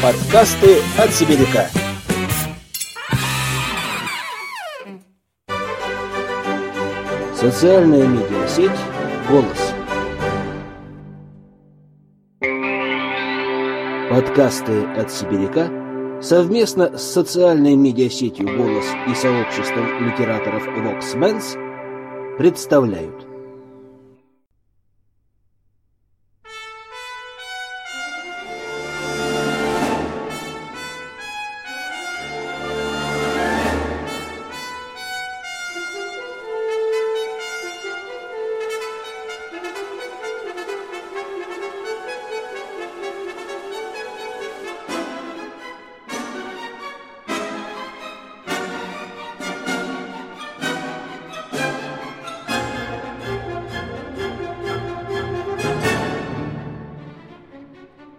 Подкасты 0.00 0.76
от 0.96 1.10
Сибиряка. 1.12 1.68
Социальная 7.34 8.06
медиасеть 8.06 8.70
«Голос». 9.28 9.74
Подкасты 14.08 14.84
от 14.96 15.10
Сибиряка 15.10 15.68
совместно 16.22 16.96
с 16.96 17.02
социальной 17.02 17.74
медиасетью 17.74 18.56
«Голос» 18.56 18.86
и 19.08 19.14
сообществом 19.16 20.06
литераторов 20.06 20.64
«Воксменс» 20.76 21.56
представляют 22.38 23.27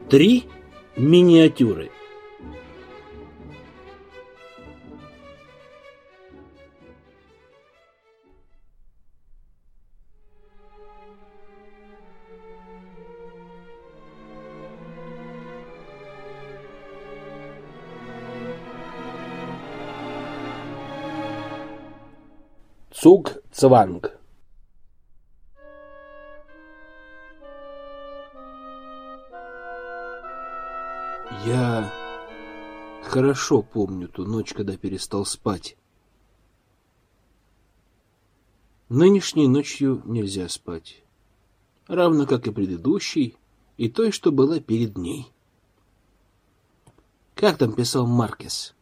Три 0.09 0.47
миниатюры. 0.97 1.91
Цуг 22.91 23.43
Цванг 23.51 24.18
хорошо 33.09 33.61
помню 33.61 34.07
ту 34.07 34.25
ночь, 34.25 34.53
когда 34.53 34.77
перестал 34.77 35.25
спать. 35.25 35.75
Нынешней 38.87 39.47
ночью 39.47 40.01
нельзя 40.05 40.47
спать, 40.47 41.03
равно 41.87 42.25
как 42.25 42.47
и 42.47 42.51
предыдущей, 42.51 43.35
и 43.77 43.89
той, 43.89 44.11
что 44.11 44.31
была 44.31 44.59
перед 44.59 44.97
ней. 44.97 45.31
Как 47.35 47.57
там 47.57 47.73
писал 47.73 48.07
Маркес? 48.07 48.75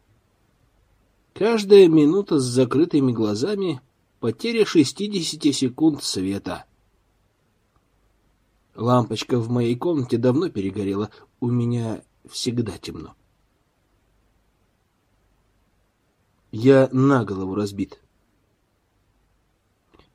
Каждая 1.34 1.88
минута 1.88 2.40
с 2.40 2.44
закрытыми 2.44 3.12
глазами— 3.12 3.82
потеря 4.20 4.66
60 4.66 5.54
секунд 5.54 6.04
света. 6.04 6.66
Лампочка 8.76 9.40
в 9.40 9.50
моей 9.50 9.76
комнате 9.76 10.18
давно 10.18 10.50
перегорела. 10.50 11.12
У 11.40 11.50
меня 11.50 12.02
всегда 12.30 12.78
темно. 12.78 13.16
Я 16.60 16.90
на 16.92 17.24
голову 17.24 17.54
разбит. 17.54 18.02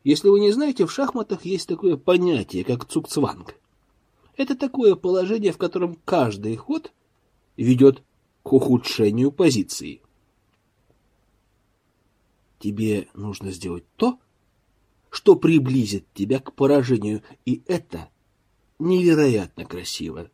Если 0.02 0.28
вы 0.28 0.40
не 0.40 0.50
знаете, 0.50 0.86
в 0.86 0.90
шахматах 0.90 1.44
есть 1.44 1.68
такое 1.68 1.96
понятие, 1.96 2.64
как 2.64 2.84
цукцванг. 2.84 3.54
Это 4.36 4.56
такое 4.56 4.96
положение, 4.96 5.52
в 5.52 5.56
котором 5.56 5.94
каждый 6.04 6.56
ход 6.56 6.92
ведет 7.56 8.02
к 8.42 8.52
ухудшению 8.52 9.30
позиции. 9.30 10.02
Тебе 12.58 13.06
нужно 13.14 13.52
сделать 13.52 13.84
то, 13.94 14.18
что 15.10 15.36
приблизит 15.36 16.12
тебя 16.12 16.40
к 16.40 16.54
поражению, 16.54 17.22
и 17.44 17.62
это 17.68 18.08
невероятно 18.80 19.64
красиво. 19.64 20.28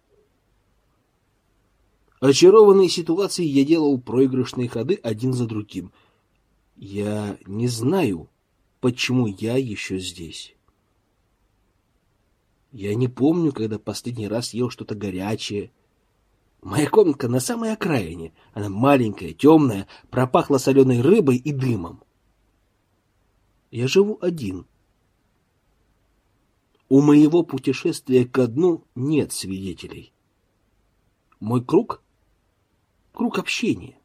Очарованный 2.21 2.89
ситуацией, 2.89 3.49
я 3.49 3.65
делал 3.65 3.99
проигрышные 4.01 4.69
ходы 4.69 4.95
один 4.95 5.33
за 5.33 5.47
другим. 5.47 5.93
Я 6.77 7.39
не 7.47 7.69
знаю, 7.69 8.29
почему 8.81 9.27
я 9.27 9.57
еще 9.57 9.99
здесь. 9.99 10.57
Я 12.73 12.95
не 12.95 13.09
помню, 13.09 13.53
когда 13.53 13.79
последний 13.79 14.29
раз 14.29 14.53
ел 14.53 14.69
что-то 14.69 14.95
горячее. 14.95 15.71
Моя 16.61 16.91
комнатка 16.91 17.29
на 17.29 17.41
самой 17.41 17.73
окраине. 17.73 18.33
Она 18.53 18.69
маленькая, 18.69 19.33
темная, 19.33 19.87
пропахла 20.11 20.59
соленой 20.59 21.01
рыбой 21.01 21.37
и 21.37 21.53
дымом. 21.53 22.03
Я 23.71 23.87
живу 23.87 24.19
один. 24.21 24.67
У 26.89 27.01
моего 27.01 27.45
путешествия 27.45 28.25
ко 28.25 28.49
дну 28.49 28.83
нет 28.95 29.33
свидетелей. 29.33 30.13
Мой 31.39 31.65
круг 31.65 32.03
Круг 33.19 33.41
общения 33.41 33.99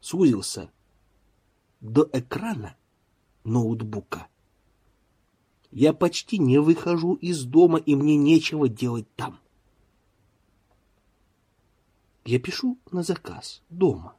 сузился 0.00 0.72
до 1.80 2.10
экрана 2.12 2.76
ноутбука. 3.44 4.26
Я 5.70 5.92
почти 5.92 6.38
не 6.38 6.58
выхожу 6.58 7.14
из 7.14 7.44
дома, 7.44 7.78
и 7.78 7.94
мне 7.94 8.16
нечего 8.16 8.68
делать 8.68 9.06
там. 9.14 9.38
Я 12.24 12.40
пишу 12.40 12.76
на 12.90 13.04
заказ 13.04 13.62
дома. 13.68 14.16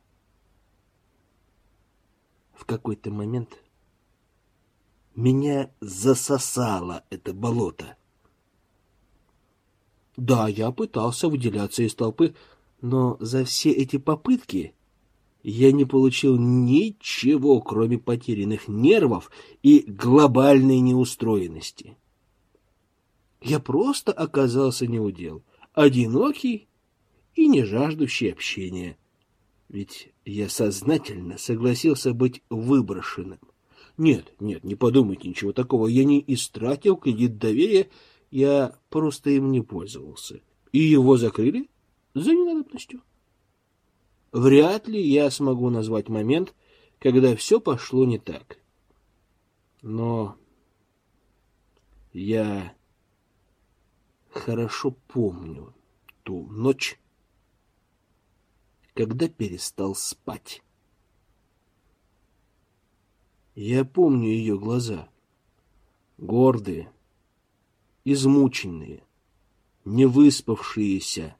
В 2.53 2.63
какой-то 2.63 3.11
момент 3.11 3.61
меня 5.13 5.73
засосало 5.81 7.03
это 7.09 7.33
болото. 7.33 7.97
Да, 10.15 10.47
я 10.47 10.71
пытался 10.71 11.27
выделяться 11.27 11.83
из 11.83 11.93
толпы, 11.95 12.33
но 12.81 13.17
за 13.19 13.45
все 13.45 13.71
эти 13.71 13.97
попытки 13.97 14.73
я 15.43 15.71
не 15.71 15.85
получил 15.85 16.37
ничего, 16.37 17.61
кроме 17.61 17.97
потерянных 17.97 18.67
нервов 18.67 19.31
и 19.63 19.83
глобальной 19.87 20.79
неустроенности. 20.79 21.97
Я 23.41 23.59
просто 23.59 24.11
оказался 24.11 24.85
неудел, 24.85 25.43
одинокий 25.73 26.67
и 27.35 27.47
не 27.47 27.63
жаждущий 27.63 28.31
общения. 28.31 28.97
Ведь 29.67 30.09
я 30.25 30.49
сознательно 30.49 31.37
согласился 31.37 32.13
быть 32.13 32.43
выброшенным. 32.49 33.39
Нет, 33.97 34.33
нет, 34.39 34.63
не 34.63 34.75
подумайте 34.75 35.29
ничего 35.29 35.53
такого. 35.53 35.87
Я 35.87 36.03
не 36.03 36.23
истратил 36.27 36.97
кредит 36.97 37.37
доверия, 37.37 37.89
я 38.29 38.75
просто 38.89 39.31
им 39.31 39.51
не 39.51 39.61
пользовался. 39.61 40.41
И 40.71 40.79
его 40.79 41.17
закрыли 41.17 41.70
за 42.13 42.33
ненадобностью. 42.33 43.01
Вряд 44.31 44.87
ли 44.87 45.01
я 45.01 45.29
смогу 45.29 45.69
назвать 45.69 46.09
момент, 46.09 46.53
когда 46.99 47.35
все 47.35 47.59
пошло 47.59 48.05
не 48.05 48.17
так. 48.17 48.57
Но 49.81 50.37
я 52.13 52.75
хорошо 54.29 54.91
помню 55.07 55.73
ту 56.23 56.47
ночь, 56.47 56.99
когда 58.93 59.27
перестал 59.27 59.95
спать. 59.95 60.63
Я 63.55 63.83
помню 63.83 64.29
ее 64.29 64.57
глаза, 64.57 65.09
гордые, 66.17 66.91
измученные, 68.05 69.03
невыспавшиеся, 69.83 71.35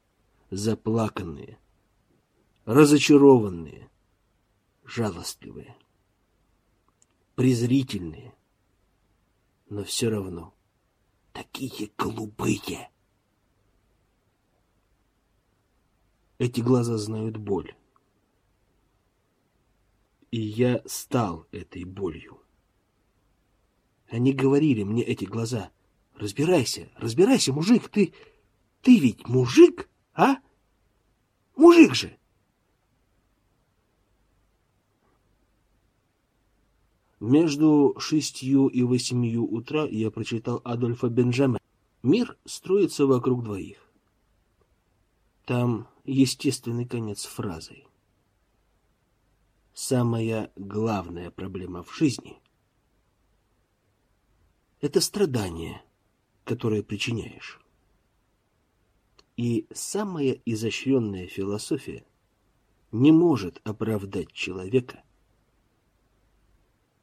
заплаканные, 0.52 1.58
разочарованные, 2.66 3.90
жалостливые, 4.84 5.78
презрительные, 7.36 8.36
но 9.70 9.86
все 9.86 10.10
равно 10.10 10.54
такие 11.32 11.90
голубые. 11.98 12.90
Эти 16.38 16.60
глаза 16.60 16.98
знают 16.98 17.38
боль. 17.38 17.74
И 20.32 20.40
я 20.40 20.82
стал 20.86 21.48
этой 21.52 21.84
болью. 21.84 22.42
Они 24.10 24.34
говорили 24.34 24.84
мне 24.84 25.04
эти 25.04 25.26
глаза, 25.26 25.72
разбирайся, 26.16 26.90
разбирайся, 26.96 27.54
мужик, 27.54 27.88
ты, 27.90 28.14
ты 28.82 29.00
ведь 29.00 29.28
мужик? 29.28 29.91
А? 30.22 30.38
Мужик 31.56 31.96
же! 31.96 32.16
Между 37.20 37.96
шестью 37.98 38.68
и 38.68 38.84
восемью 38.84 39.52
утра 39.52 39.86
я 39.86 40.12
прочитал 40.12 40.62
Адольфа 40.64 41.10
Бенджамена. 41.10 41.60
Мир 42.04 42.38
строится 42.46 43.08
вокруг 43.08 43.44
двоих. 43.44 43.80
Там 45.46 45.88
естественный 46.04 46.86
конец 46.86 47.26
фразы. 47.26 47.84
Самая 49.74 50.52
главная 50.56 51.32
проблема 51.32 51.82
в 51.82 51.96
жизни— 51.96 52.40
это 54.82 55.02
страдание, 55.02 55.84
которое 56.44 56.84
причиняешь. 56.84 57.61
И 59.38 59.68
самая 59.74 60.40
изощренная 60.46 61.28
философия 61.28 62.06
не 62.92 63.12
может 63.12 63.62
оправдать 63.64 64.32
человека— 64.32 65.04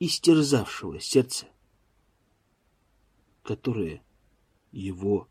истерзавшего 0.00 1.00
сердце, 1.00 1.46
которое 3.42 4.02
его 4.70 5.28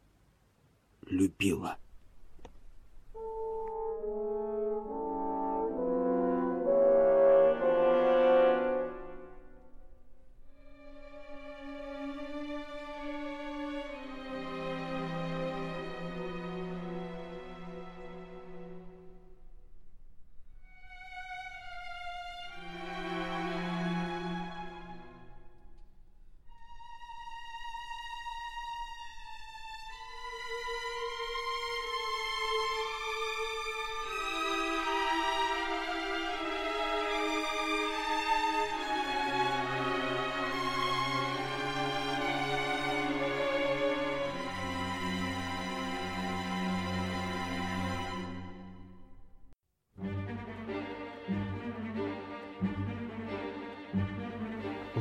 любило. 1.06 1.78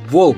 Волк. 0.09 0.37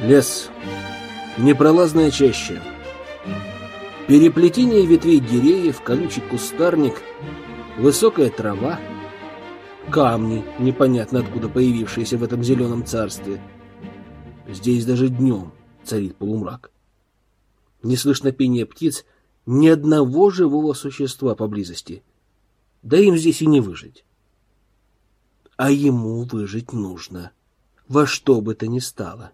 Лес. 0.00 0.50
Непролазная 1.38 2.10
чаща. 2.10 2.60
Переплетение 4.08 4.84
ветвей 4.84 5.20
деревьев, 5.20 5.80
колючий 5.82 6.22
кустарник, 6.22 7.00
высокая 7.78 8.30
трава, 8.30 8.80
камни, 9.90 10.44
непонятно 10.58 11.20
откуда 11.20 11.48
появившиеся 11.48 12.18
в 12.18 12.24
этом 12.24 12.42
зеленом 12.42 12.84
царстве. 12.84 13.40
Здесь 14.48 14.84
даже 14.84 15.10
днем 15.10 15.52
царит 15.84 16.16
полумрак. 16.16 16.72
Не 17.84 17.96
слышно 17.96 18.32
пения 18.32 18.66
птиц, 18.66 19.04
ни 19.46 19.68
одного 19.68 20.30
живого 20.30 20.74
существа 20.74 21.34
поблизости. 21.34 22.02
Да 22.82 22.98
им 22.98 23.16
здесь 23.16 23.42
и 23.42 23.46
не 23.46 23.60
выжить. 23.60 24.04
А 25.56 25.70
ему 25.70 26.24
выжить 26.24 26.72
нужно, 26.72 27.30
во 27.88 28.06
что 28.06 28.40
бы 28.40 28.54
то 28.54 28.66
ни 28.66 28.80
стало. 28.80 29.32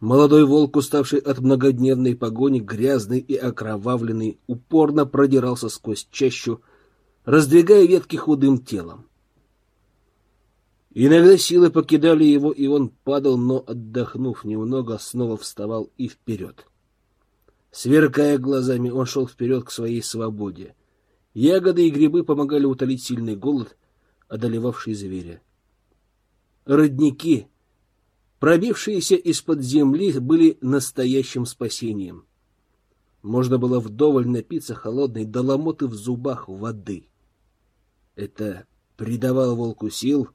Молодой 0.00 0.44
волк, 0.44 0.76
уставший 0.76 1.20
от 1.20 1.38
многодневной 1.38 2.14
погони, 2.14 2.60
грязный 2.60 3.20
и 3.20 3.36
окровавленный, 3.36 4.38
упорно 4.46 5.06
продирался 5.06 5.70
сквозь 5.70 6.06
чащу, 6.10 6.60
раздвигая 7.24 7.86
ветки 7.86 8.16
худым 8.16 8.58
телом. 8.58 9.06
Иногда 10.90 11.38
силы 11.38 11.70
покидали 11.70 12.24
его, 12.24 12.52
и 12.52 12.66
он 12.66 12.90
падал, 12.90 13.38
но, 13.38 13.64
отдохнув 13.66 14.44
немного, 14.44 14.98
снова 14.98 15.36
вставал 15.38 15.90
и 15.96 16.08
вперед. 16.08 16.66
Сверкая 17.74 18.38
глазами, 18.38 18.88
он 18.88 19.04
шел 19.04 19.26
вперед 19.26 19.64
к 19.64 19.72
своей 19.72 20.00
свободе. 20.00 20.76
Ягоды 21.34 21.88
и 21.88 21.90
грибы 21.90 22.22
помогали 22.22 22.66
утолить 22.66 23.02
сильный 23.02 23.34
голод, 23.34 23.76
одолевавший 24.28 24.94
зверя. 24.94 25.42
Родники, 26.66 27.48
пробившиеся 28.38 29.16
из-под 29.16 29.62
земли, 29.62 30.16
были 30.20 30.56
настоящим 30.60 31.46
спасением. 31.46 32.26
Можно 33.22 33.58
было 33.58 33.80
вдоволь 33.80 34.28
напиться 34.28 34.76
холодной 34.76 35.24
доломоты 35.24 35.88
в 35.88 35.94
зубах 35.94 36.46
воды. 36.46 37.08
Это 38.14 38.68
придавало 38.96 39.56
волку 39.56 39.90
сил, 39.90 40.28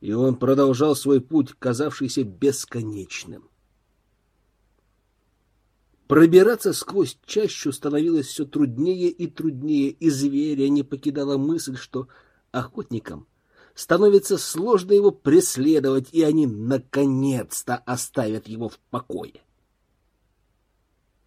и 0.00 0.14
он 0.14 0.36
продолжал 0.36 0.96
свой 0.96 1.20
путь, 1.20 1.52
казавшийся 1.58 2.24
бесконечным. 2.24 3.50
Пробираться 6.06 6.72
сквозь 6.72 7.18
чащу 7.26 7.72
становилось 7.72 8.26
все 8.26 8.44
труднее 8.44 9.08
и 9.08 9.26
труднее, 9.26 9.90
и 9.90 10.08
зверя 10.08 10.68
не 10.68 10.84
покидала 10.84 11.36
мысль, 11.36 11.76
что 11.76 12.06
охотникам 12.52 13.26
становится 13.74 14.38
сложно 14.38 14.92
его 14.92 15.10
преследовать, 15.10 16.10
и 16.12 16.22
они 16.22 16.46
наконец-то 16.46 17.76
оставят 17.76 18.46
его 18.46 18.68
в 18.68 18.78
покое. 18.90 19.42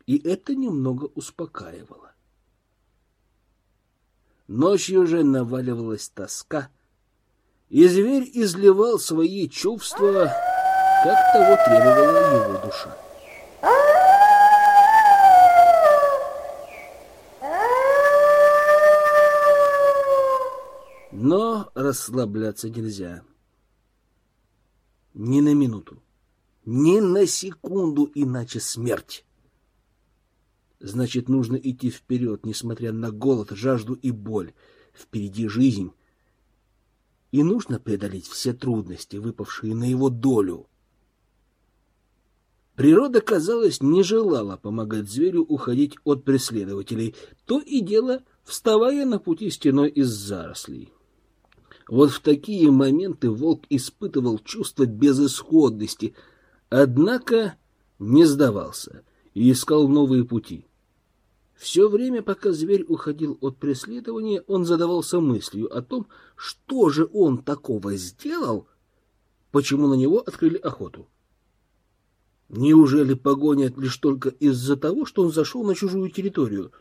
И 0.06 0.18
это 0.18 0.56
немного 0.56 1.06
успокаивало. 1.14 2.14
Ночью 4.48 5.06
же 5.06 5.24
наваливалась 5.24 6.10
тоска, 6.10 6.70
и 7.68 7.86
зверь 7.88 8.28
изливал 8.34 8.98
свои 8.98 9.48
чувства, 9.50 10.32
как 11.04 11.34
того 11.34 11.58
требовала 11.66 12.48
его 12.48 12.66
душа. 12.66 13.09
Но 21.30 21.72
расслабляться 21.76 22.72
нельзя. 22.72 23.24
Ни 25.14 25.42
на 25.42 25.54
минуту, 25.54 26.02
ни 26.66 27.00
на 27.00 27.28
секунду, 27.28 28.10
иначе 28.16 28.60
смерть. 28.60 29.24
Значит, 30.80 31.30
нужно 31.30 31.56
идти 31.56 31.92
вперед, 31.92 32.48
несмотря 32.48 32.92
на 32.94 33.12
голод, 33.12 33.52
жажду 33.52 33.94
и 33.94 34.10
боль. 34.10 34.54
Впереди 34.92 35.48
жизнь. 35.48 35.92
И 37.30 37.44
нужно 37.44 37.80
преодолеть 37.80 38.28
все 38.28 38.52
трудности, 38.52 39.18
выпавшие 39.18 39.76
на 39.76 39.84
его 39.84 40.10
долю. 40.10 40.66
Природа, 42.74 43.22
казалось, 43.22 43.82
не 43.82 44.02
желала 44.02 44.58
помогать 44.58 45.08
зверю 45.08 45.44
уходить 45.44 45.96
от 46.06 46.24
преследователей, 46.24 47.14
то 47.46 47.60
и 47.60 47.82
дело 47.82 48.24
вставая 48.44 49.06
на 49.06 49.20
пути 49.20 49.52
стеной 49.52 49.90
из 49.90 50.08
зарослей. 50.08 50.92
Вот 51.90 52.12
в 52.12 52.20
такие 52.20 52.70
моменты 52.70 53.32
волк 53.32 53.64
испытывал 53.72 54.38
чувство 54.38 54.86
безысходности, 54.86 56.14
однако 56.70 57.56
не 57.98 58.26
сдавался 58.26 59.02
и 59.34 59.52
искал 59.52 59.88
новые 59.88 60.24
пути. 60.24 60.68
Все 61.56 61.90
время, 61.90 62.22
пока 62.22 62.52
зверь 62.52 62.86
уходил 62.88 63.40
от 63.42 63.58
преследования, 63.58 64.44
он 64.46 64.66
задавался 64.66 65.20
мыслью 65.20 65.76
о 65.76 65.82
том, 65.82 66.06
что 66.36 66.90
же 66.90 67.10
он 67.12 67.40
такого 67.40 67.96
сделал, 67.96 68.68
почему 69.52 69.88
на 69.88 69.96
него 69.96 70.20
открыли 70.20 70.58
охоту. 70.58 71.08
Неужели 72.50 73.16
погонят 73.16 73.78
лишь 73.80 73.98
только 73.98 74.30
из-за 74.30 74.78
того, 74.78 75.06
что 75.08 75.24
он 75.24 75.32
зашел 75.32 75.64
на 75.64 75.74
чужую 75.74 76.12
территорию? 76.12 76.72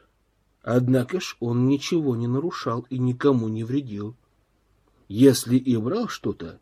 Однако 0.63 1.19
ж 1.19 1.39
он 1.41 1.67
ничего 1.67 2.15
не 2.15 2.27
нарушал 2.27 2.87
и 2.91 2.99
никому 2.99 3.49
не 3.49 3.65
вредил. 3.65 4.15
Если 5.09 5.57
и 5.57 5.77
брал 5.77 6.09
что-то, 6.09 6.61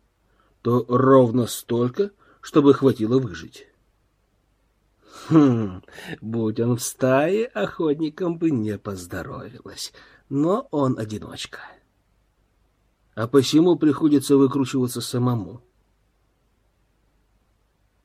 то 0.61 0.85
ровно 0.87 1.47
столько, 1.47 2.11
чтобы 2.41 2.73
хватило 2.73 3.19
выжить. 3.19 3.67
Хм, 5.29 5.81
будь 6.21 6.59
он 6.61 6.77
в 6.77 6.81
стае, 6.81 7.45
охотникам 7.47 8.37
бы 8.37 8.51
не 8.51 8.77
поздоровилось. 8.77 9.91
Но 10.29 10.67
он 10.71 10.97
одиночка. 10.97 11.59
А 13.15 13.27
посему 13.27 13.75
приходится 13.75 14.37
выкручиваться 14.37 15.01
самому. 15.01 15.61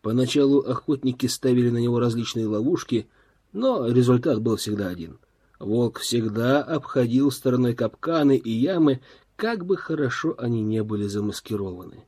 Поначалу 0.00 0.60
охотники 0.60 1.26
ставили 1.26 1.70
на 1.70 1.78
него 1.78 2.00
различные 2.00 2.46
ловушки, 2.46 3.08
но 3.52 3.86
результат 3.88 4.40
был 4.40 4.56
всегда 4.56 4.88
один. 4.88 5.18
Волк 5.60 6.00
всегда 6.00 6.60
обходил 6.60 7.30
стороной 7.30 7.74
капканы 7.74 8.36
и 8.36 8.50
ямы, 8.50 9.00
как 9.42 9.66
бы 9.66 9.76
хорошо 9.76 10.36
они 10.38 10.62
не 10.62 10.84
были 10.84 11.08
замаскированы. 11.08 12.04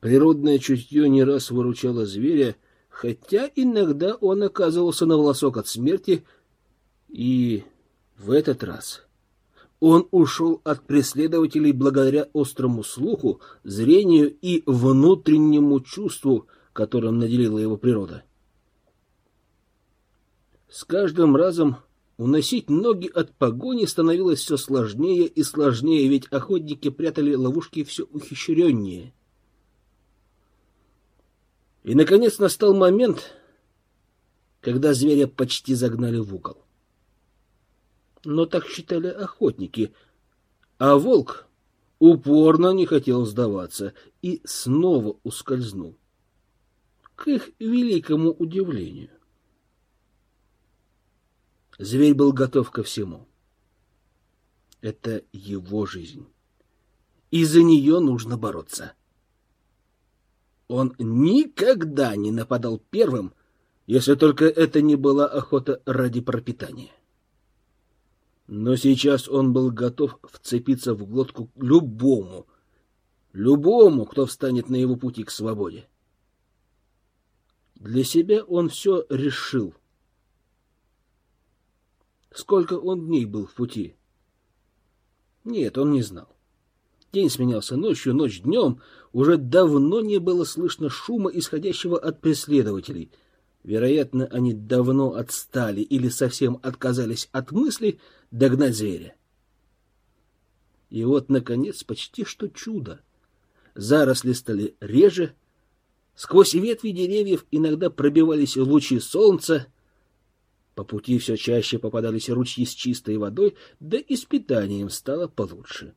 Природное 0.00 0.58
чутье 0.58 1.10
не 1.10 1.24
раз 1.24 1.50
выручало 1.50 2.06
зверя, 2.06 2.56
хотя 2.88 3.50
иногда 3.54 4.14
он 4.14 4.44
оказывался 4.44 5.04
на 5.04 5.18
волосок 5.18 5.58
от 5.58 5.68
смерти, 5.68 6.24
и 7.06 7.64
в 8.16 8.30
этот 8.30 8.64
раз 8.64 9.04
он 9.78 10.08
ушел 10.10 10.62
от 10.64 10.80
преследователей 10.86 11.72
благодаря 11.72 12.26
острому 12.32 12.82
слуху, 12.82 13.42
зрению 13.64 14.34
и 14.40 14.62
внутреннему 14.64 15.80
чувству, 15.80 16.46
которым 16.72 17.18
наделила 17.18 17.58
его 17.58 17.76
природа. 17.76 18.24
С 20.70 20.82
каждым 20.84 21.36
разом 21.36 21.76
уносить 22.18 22.68
ноги 22.68 23.08
от 23.08 23.34
погони 23.34 23.86
становилось 23.86 24.40
все 24.40 24.58
сложнее 24.58 25.26
и 25.26 25.42
сложнее, 25.42 26.06
ведь 26.08 26.26
охотники 26.26 26.90
прятали 26.90 27.34
ловушки 27.34 27.82
все 27.84 28.04
ухищреннее. 28.04 29.14
И, 31.84 31.94
наконец, 31.94 32.38
настал 32.38 32.74
момент, 32.74 33.34
когда 34.60 34.92
зверя 34.92 35.26
почти 35.26 35.74
загнали 35.74 36.18
в 36.18 36.34
угол 36.34 36.58
но 38.24 38.46
так 38.46 38.66
считали 38.66 39.08
охотники, 39.08 39.92
а 40.78 40.96
волк 40.96 41.46
упорно 41.98 42.72
не 42.72 42.86
хотел 42.86 43.24
сдаваться 43.24 43.94
и 44.22 44.40
снова 44.44 45.16
ускользнул. 45.22 45.96
К 47.16 47.28
их 47.28 47.50
великому 47.58 48.30
удивлению. 48.30 49.10
Зверь 51.78 52.14
был 52.14 52.32
готов 52.32 52.72
ко 52.72 52.82
всему. 52.82 53.28
Это 54.80 55.22
его 55.32 55.86
жизнь. 55.86 56.26
И 57.30 57.44
за 57.44 57.62
нее 57.62 58.00
нужно 58.00 58.36
бороться. 58.36 58.94
Он 60.66 60.94
никогда 60.98 62.16
не 62.16 62.30
нападал 62.32 62.82
первым, 62.90 63.32
если 63.86 64.16
только 64.16 64.44
это 64.46 64.82
не 64.82 64.96
была 64.96 65.26
охота 65.26 65.80
ради 65.86 66.20
пропитания. 66.20 66.90
Но 68.48 68.76
сейчас 68.76 69.28
он 69.28 69.52
был 69.52 69.70
готов 69.70 70.18
вцепиться 70.24 70.94
в 70.94 71.06
глотку 71.06 71.50
любому, 71.54 72.46
любому, 73.32 74.04
кто 74.04 74.26
встанет 74.26 74.68
на 74.68 74.76
его 74.76 74.96
пути 74.96 75.22
к 75.22 75.30
свободе. 75.30 75.88
Для 77.76 78.02
себя 78.04 78.42
он 78.42 78.68
все 78.68 79.06
решил. 79.08 79.74
Сколько 82.32 82.74
он 82.74 83.06
дней 83.06 83.24
был 83.24 83.46
в 83.46 83.54
пути? 83.54 83.96
Нет, 85.44 85.78
он 85.78 85.92
не 85.92 86.02
знал. 86.02 86.28
День 87.12 87.30
сменялся 87.30 87.76
ночью, 87.76 88.14
ночь 88.14 88.42
днем. 88.42 88.80
Уже 89.12 89.38
давно 89.38 90.00
не 90.00 90.18
было 90.18 90.44
слышно 90.44 90.90
шума, 90.90 91.30
исходящего 91.32 91.98
от 91.98 92.20
преследователей. 92.20 93.10
Вероятно, 93.64 94.26
они 94.26 94.52
давно 94.52 95.14
отстали 95.14 95.80
или 95.80 96.08
совсем 96.08 96.58
отказались 96.62 97.28
от 97.32 97.50
мысли— 97.52 97.98
догнать 98.30 98.76
зверя. 98.76 99.14
И 100.90 101.04
вот, 101.04 101.28
наконец, 101.28 101.84
почти 101.84 102.24
что 102.24 102.48
чудо. 102.48 103.00
Заросли 103.74 104.32
стали 104.32 104.76
реже, 104.80 105.34
сквозь 106.14 106.54
ветви 106.54 106.90
деревьев 106.90 107.46
иногда 107.50 107.90
пробивались 107.90 108.56
лучи 108.56 108.98
солнца, 108.98 109.66
по 110.78 110.84
пути 110.84 111.18
все 111.18 111.36
чаще 111.36 111.76
попадались 111.80 112.28
ручьи 112.28 112.64
с 112.64 112.72
чистой 112.72 113.16
водой, 113.16 113.56
да 113.80 113.98
и 113.98 114.14
с 114.14 114.24
питанием 114.24 114.90
стало 114.90 115.26
получше. 115.26 115.96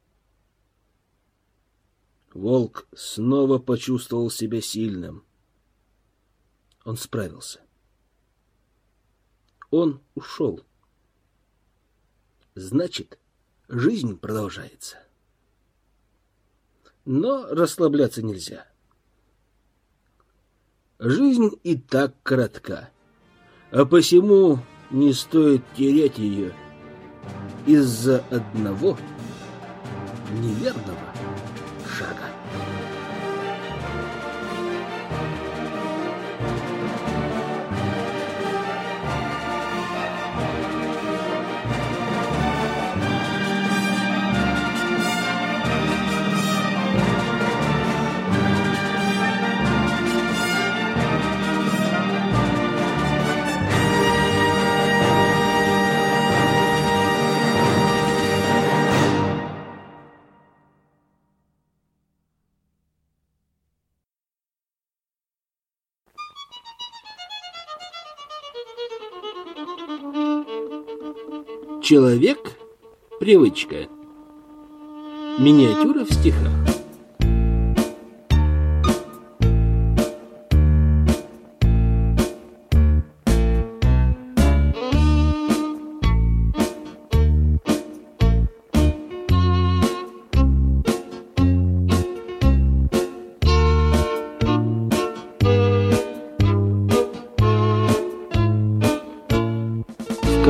Волк 2.33 2.88
снова 2.91 3.59
почувствовал 3.59 4.31
себя 4.31 4.59
сильным. 4.59 5.23
Он 6.83 6.97
справился. 6.97 7.61
Он 9.69 10.01
ушел 10.15 10.63
значит, 12.55 13.19
жизнь 13.67 14.17
продолжается. 14.17 14.97
Но 17.05 17.45
расслабляться 17.51 18.23
нельзя. 18.23 18.67
Жизнь 20.97 21.51
и 21.61 21.77
так 21.77 22.15
коротка, 22.23 22.89
а 23.71 23.85
посему 23.85 24.59
не 24.89 25.13
стоит 25.13 25.63
терять 25.75 26.17
ее 26.17 26.53
из-за 27.65 28.23
одного 28.29 28.97
неверного 30.41 30.97
Человек– 71.81 72.57
привычка. 73.19 73.88
Миниатюра 75.39 76.05
в 76.05 76.13
стихах. 76.13 76.61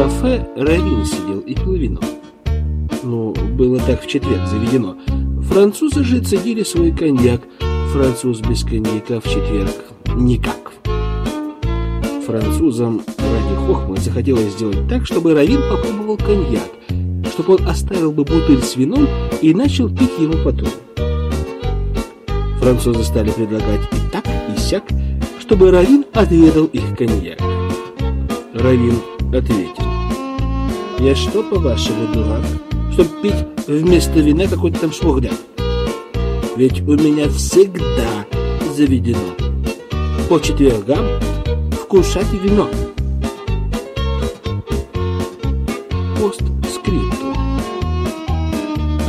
Кафе 0.01 0.43
Равин 0.55 1.05
сидел 1.05 1.41
и 1.41 1.53
пил 1.53 1.73
вино. 1.73 1.99
Ну, 3.03 3.35
было 3.53 3.77
так 3.77 4.01
в 4.01 4.07
четверг 4.07 4.47
заведено. 4.47 4.95
Французы 5.43 6.03
же 6.03 6.21
цедили 6.21 6.63
свой 6.63 6.91
коньяк. 6.91 7.41
Француз 7.93 8.39
без 8.39 8.63
коньяка 8.63 9.21
в 9.21 9.25
четверг 9.25 9.75
никак. 10.15 10.71
Французам 12.25 13.03
ради 13.19 13.55
хохмы 13.67 13.97
захотелось 13.97 14.53
сделать 14.53 14.87
так, 14.89 15.05
чтобы 15.05 15.35
Равин 15.35 15.61
попробовал 15.69 16.17
коньяк, 16.17 16.71
чтобы 17.31 17.57
он 17.57 17.67
оставил 17.67 18.11
бы 18.11 18.23
бутыль 18.23 18.63
с 18.63 18.75
вином 18.75 19.07
и 19.43 19.53
начал 19.53 19.87
пить 19.87 20.17
его 20.17 20.33
потом. 20.43 20.69
Французы 22.59 23.03
стали 23.03 23.29
предлагать 23.29 23.81
и 23.91 24.11
так, 24.11 24.25
и 24.25 24.59
сяк, 24.59 24.83
чтобы 25.39 25.69
Равин 25.69 26.05
отведал 26.13 26.65
их 26.65 26.97
коньяк. 26.97 27.39
Равин 28.55 28.95
ответил. 29.31 29.80
Я 31.01 31.15
что, 31.15 31.41
по-вашему, 31.41 32.13
дурак? 32.13 32.45
Чтоб 32.93 33.07
пить 33.23 33.33
вместо 33.65 34.19
вина 34.19 34.45
какой-то 34.45 34.81
там 34.81 34.91
шмугдяк? 34.93 35.33
Ведь 36.55 36.81
у 36.81 36.91
меня 36.91 37.27
всегда 37.27 38.23
заведено 38.75 39.17
по 40.29 40.37
четвергам 40.39 41.03
вкушать 41.71 42.31
вино. 42.33 42.69
Пост 46.19 46.43
скрипту. 46.71 47.33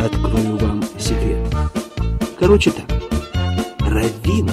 Открою 0.03 0.57
вам 0.57 0.83
секрет. 0.99 1.47
Короче 2.41 2.71
так. 2.71 2.87
Равин 3.81 4.51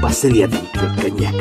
посредом 0.00 0.60
пьет 0.72 1.02
коньяк. 1.02 1.34